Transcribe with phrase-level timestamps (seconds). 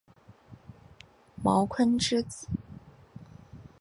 [1.43, 2.47] 茅坤之子。